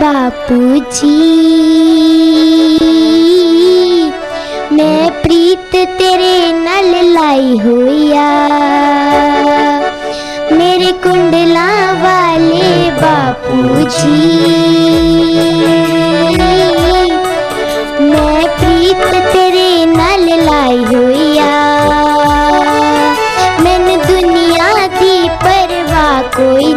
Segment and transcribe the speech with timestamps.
[0.00, 0.56] बापू
[0.96, 1.16] जी
[4.76, 8.26] मैं प्रीत तेरे नल लाई हुआ
[10.58, 11.68] मेरे कुंडला
[12.02, 13.62] वाले बापू
[13.96, 14.20] जी
[18.10, 21.50] मैं प्रीत तेरे नल लाई हुआ
[23.64, 26.72] मैंने दुनिया दी परवाह कोई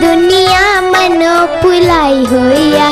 [0.00, 2.88] दुनिया मनो भुलाई होया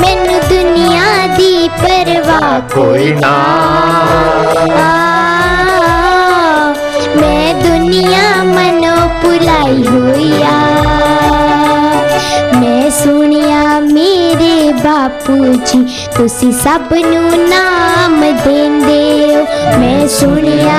[0.00, 3.34] मैनू दुनिया दी परवाह कोई ना।
[7.20, 10.52] मैं दुनिया मनो भुलाई होया
[14.84, 15.34] बापू
[15.68, 15.78] जी,
[16.16, 16.88] तुसी सब
[17.50, 19.02] नाम देंदे
[19.34, 19.42] हो।
[19.78, 20.78] मैं सुनिया